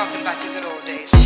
[0.00, 1.19] Talking about the good old days.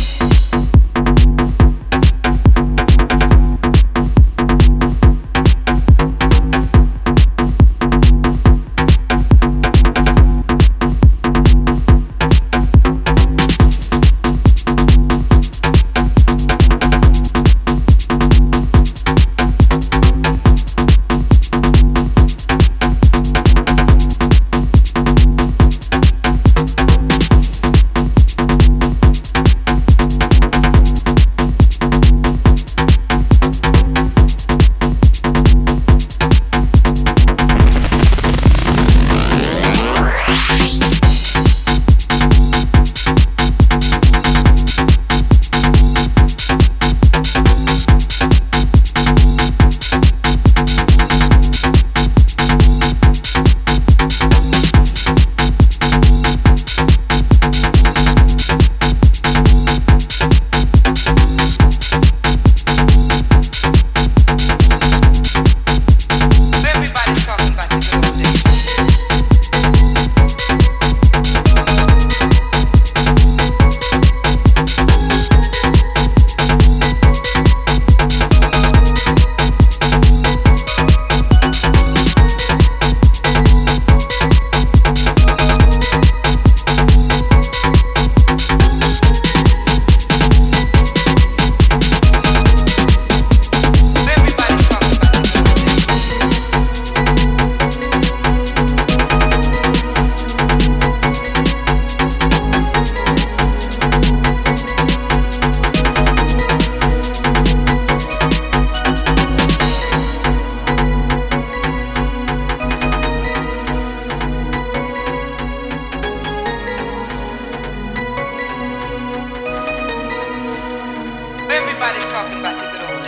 [121.95, 123.04] Everybody's talking about the good old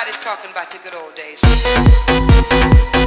[0.00, 2.99] Everybody's talking about the good old days.